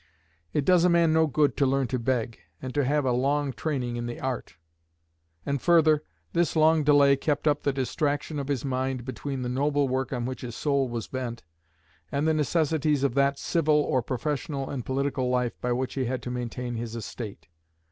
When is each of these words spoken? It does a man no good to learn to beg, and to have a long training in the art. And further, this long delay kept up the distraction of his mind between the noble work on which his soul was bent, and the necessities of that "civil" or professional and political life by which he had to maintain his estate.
It 0.51 0.65
does 0.65 0.83
a 0.83 0.89
man 0.89 1.13
no 1.13 1.27
good 1.27 1.55
to 1.57 1.65
learn 1.67 1.85
to 1.89 1.99
beg, 1.99 2.39
and 2.59 2.73
to 2.73 2.83
have 2.83 3.05
a 3.05 3.11
long 3.11 3.53
training 3.53 3.97
in 3.97 4.07
the 4.07 4.19
art. 4.19 4.55
And 5.45 5.61
further, 5.61 6.01
this 6.33 6.55
long 6.55 6.83
delay 6.83 7.15
kept 7.15 7.47
up 7.47 7.61
the 7.61 7.71
distraction 7.71 8.39
of 8.39 8.47
his 8.47 8.65
mind 8.65 9.05
between 9.05 9.43
the 9.43 9.47
noble 9.47 9.87
work 9.87 10.11
on 10.11 10.25
which 10.25 10.41
his 10.41 10.55
soul 10.55 10.89
was 10.89 11.07
bent, 11.07 11.43
and 12.11 12.27
the 12.27 12.33
necessities 12.33 13.03
of 13.03 13.13
that 13.13 13.37
"civil" 13.37 13.75
or 13.79 14.01
professional 14.01 14.71
and 14.71 14.83
political 14.85 15.29
life 15.29 15.53
by 15.61 15.71
which 15.71 15.93
he 15.93 16.05
had 16.05 16.23
to 16.23 16.31
maintain 16.31 16.73
his 16.77 16.95
estate. 16.95 17.47